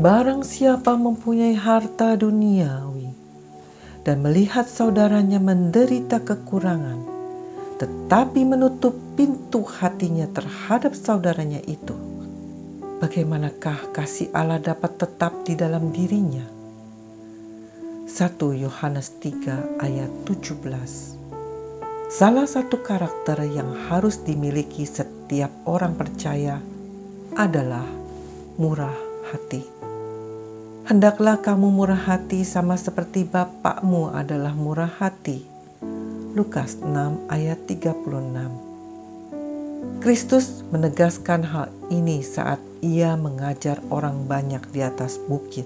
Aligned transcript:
Barang 0.00 0.40
siapa 0.40 0.96
mempunyai 0.96 1.52
harta 1.52 2.16
duniawi 2.16 3.12
dan 4.08 4.24
melihat 4.24 4.64
saudaranya 4.64 5.36
menderita 5.36 6.16
kekurangan, 6.24 7.04
tetapi 7.76 8.40
menutup 8.40 8.96
pintu 9.20 9.60
hatinya 9.60 10.24
terhadap 10.32 10.96
saudaranya 10.96 11.60
itu, 11.68 11.92
bagaimanakah 13.04 13.92
kasih 13.92 14.32
Allah 14.32 14.64
dapat 14.64 14.96
tetap 14.96 15.44
di 15.44 15.60
dalam 15.60 15.92
dirinya? 15.92 16.48
1 18.08 18.64
Yohanes 18.64 19.20
3 19.20 19.76
ayat 19.76 20.10
17 20.24 20.56
Salah 22.08 22.48
satu 22.48 22.80
karakter 22.80 23.44
yang 23.44 23.76
harus 23.92 24.24
dimiliki 24.24 24.88
setiap 24.88 25.52
orang 25.68 25.92
percaya 26.00 26.60
adalah 27.36 27.84
murah 28.56 29.11
hati. 29.32 29.64
Hendaklah 30.84 31.40
kamu 31.40 31.72
murah 31.72 31.96
hati 31.96 32.44
sama 32.44 32.76
seperti 32.76 33.24
Bapakmu 33.24 34.12
adalah 34.12 34.52
murah 34.52 34.92
hati. 35.00 35.40
Lukas 36.36 36.76
6 36.84 37.32
ayat 37.32 37.64
36 37.64 38.02
Kristus 40.04 40.66
menegaskan 40.68 41.46
hal 41.48 41.72
ini 41.88 42.20
saat 42.20 42.60
ia 42.84 43.16
mengajar 43.16 43.80
orang 43.88 44.28
banyak 44.28 44.60
di 44.74 44.84
atas 44.84 45.16
bukit. 45.16 45.64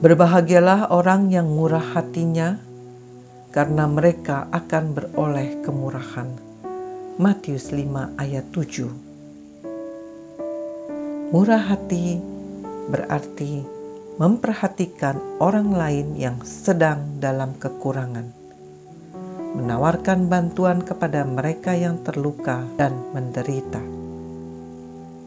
Berbahagialah 0.00 0.90
orang 0.90 1.30
yang 1.30 1.46
murah 1.48 1.84
hatinya, 1.94 2.58
karena 3.54 3.86
mereka 3.86 4.50
akan 4.50 4.96
beroleh 4.96 5.62
kemurahan. 5.62 6.26
Matius 7.20 7.70
5 7.70 8.18
ayat 8.18 8.50
7 8.50 9.13
Murah 11.32 11.72
hati 11.72 12.20
berarti 12.92 13.64
memperhatikan 14.20 15.16
orang 15.40 15.72
lain 15.72 16.20
yang 16.20 16.36
sedang 16.44 17.16
dalam 17.16 17.56
kekurangan, 17.56 18.28
menawarkan 19.56 20.28
bantuan 20.28 20.84
kepada 20.84 21.24
mereka 21.24 21.72
yang 21.72 22.04
terluka 22.04 22.60
dan 22.76 22.92
menderita. 23.16 23.80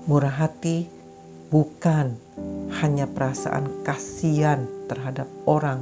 Murah 0.05 0.38
hati 0.38 0.86
bukan 1.49 2.14
hanya 2.77 3.09
perasaan 3.09 3.81
kasihan 3.81 4.69
terhadap 4.86 5.25
orang 5.49 5.81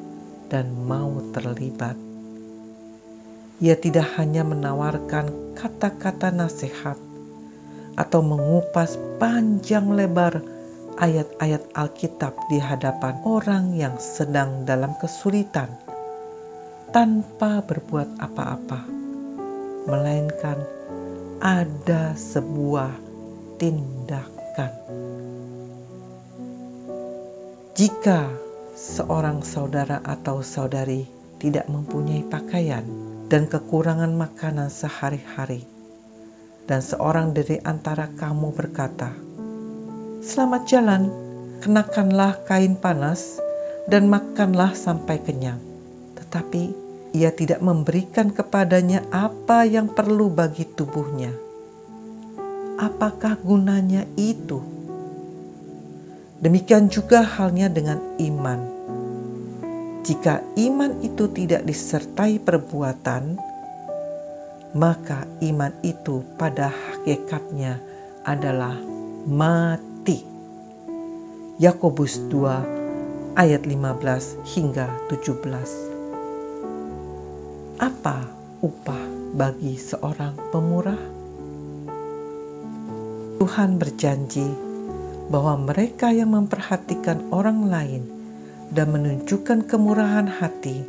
dan 0.48 0.72
mau 0.88 1.12
terlibat. 1.36 2.07
Ia 3.58 3.74
tidak 3.74 4.14
hanya 4.14 4.46
menawarkan 4.46 5.58
kata-kata 5.58 6.30
nasihat 6.30 6.94
atau 7.98 8.22
mengupas 8.22 8.94
panjang 9.18 9.90
lebar 9.90 10.38
ayat-ayat 11.02 11.66
Alkitab 11.74 12.38
di 12.46 12.62
hadapan 12.62 13.18
orang 13.26 13.74
yang 13.74 13.98
sedang 13.98 14.62
dalam 14.62 14.94
kesulitan 15.02 15.66
tanpa 16.94 17.58
berbuat 17.66 18.22
apa-apa, 18.22 18.86
melainkan 19.90 20.62
ada 21.42 22.14
sebuah 22.14 22.94
tindakan. 23.58 24.70
Jika 27.74 28.30
seorang 28.78 29.42
saudara 29.42 29.98
atau 30.06 30.46
saudari 30.46 31.06
tidak 31.42 31.66
mempunyai 31.66 32.22
pakaian 32.26 32.86
dan 33.28 33.48
kekurangan 33.48 34.12
makanan 34.12 34.72
sehari-hari, 34.72 35.64
dan 36.64 36.80
seorang 36.80 37.36
dari 37.36 37.60
antara 37.62 38.08
kamu 38.16 38.52
berkata, 38.56 39.12
"Selamat 40.24 40.64
jalan, 40.68 41.12
kenakanlah 41.60 42.40
kain 42.48 42.74
panas 42.74 43.40
dan 43.86 44.08
makanlah 44.08 44.72
sampai 44.72 45.20
kenyang." 45.20 45.60
Tetapi 46.16 46.72
ia 47.12 47.32
tidak 47.32 47.60
memberikan 47.64 48.32
kepadanya 48.32 49.04
apa 49.12 49.64
yang 49.64 49.88
perlu 49.88 50.28
bagi 50.28 50.64
tubuhnya 50.64 51.48
apakah 52.78 53.34
gunanya 53.42 54.06
itu? 54.14 54.62
Demikian 56.38 56.86
juga 56.86 57.26
halnya 57.26 57.66
dengan 57.66 57.98
iman. 58.22 58.60
Jika 60.08 60.40
iman 60.56 61.04
itu 61.04 61.28
tidak 61.28 61.68
disertai 61.68 62.40
perbuatan, 62.40 63.36
maka 64.72 65.28
iman 65.44 65.68
itu 65.84 66.24
pada 66.40 66.72
hakikatnya 66.72 67.76
adalah 68.24 68.72
mati. 69.28 70.24
Yakobus 71.60 72.24
2 72.32 73.36
ayat 73.36 73.68
15 73.68 74.48
hingga 74.48 74.88
17. 75.12 77.76
Apa 77.76 78.32
upah 78.64 79.04
bagi 79.36 79.76
seorang 79.76 80.32
pemurah? 80.48 81.04
Tuhan 83.36 83.76
berjanji 83.76 84.48
bahwa 85.28 85.68
mereka 85.68 86.16
yang 86.16 86.32
memperhatikan 86.32 87.28
orang 87.28 87.68
lain 87.68 88.17
dan 88.72 88.92
menunjukkan 88.92 89.64
kemurahan 89.64 90.28
hati 90.28 90.84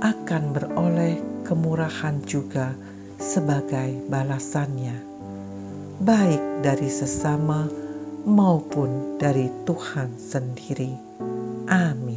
akan 0.00 0.42
beroleh 0.56 1.20
kemurahan 1.44 2.20
juga 2.24 2.72
sebagai 3.20 4.00
balasannya, 4.08 4.96
baik 6.00 6.64
dari 6.64 6.88
sesama 6.88 7.68
maupun 8.24 9.20
dari 9.20 9.48
Tuhan 9.68 10.16
sendiri. 10.16 10.92
Amin. 11.68 12.09